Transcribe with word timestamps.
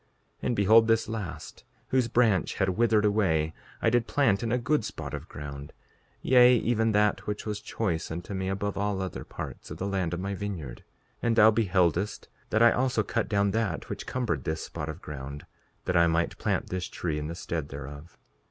5:43 0.01 0.07
And 0.47 0.55
behold 0.55 0.87
this 0.87 1.07
last, 1.07 1.63
whose 1.89 2.07
branch 2.07 2.55
hath 2.55 2.69
withered 2.69 3.05
away, 3.05 3.53
I 3.83 3.91
did 3.91 4.07
plant 4.07 4.41
in 4.41 4.51
a 4.51 4.57
good 4.57 4.83
spot 4.83 5.13
of 5.13 5.29
ground; 5.29 5.73
yea, 6.23 6.55
even 6.57 6.91
that 6.93 7.27
which 7.27 7.45
was 7.45 7.59
choice 7.61 8.09
unto 8.09 8.33
me 8.33 8.49
above 8.49 8.79
all 8.79 8.99
other 8.99 9.23
parts 9.23 9.69
of 9.69 9.77
the 9.77 9.85
land 9.85 10.15
of 10.15 10.19
my 10.19 10.33
vineyard. 10.33 10.83
5:44 11.17 11.17
And 11.21 11.35
thou 11.35 11.51
beheldest 11.51 12.29
that 12.49 12.63
I 12.63 12.71
also 12.71 13.03
cut 13.03 13.29
down 13.29 13.51
that 13.51 13.89
which 13.91 14.07
cumbered 14.07 14.43
this 14.43 14.63
spot 14.63 14.89
of 14.89 15.03
ground, 15.03 15.45
that 15.85 15.95
I 15.95 16.07
might 16.07 16.39
plant 16.39 16.71
this 16.71 16.87
tree 16.87 17.19
in 17.19 17.27
the 17.27 17.35
stead 17.35 17.69
thereof. 17.69 18.17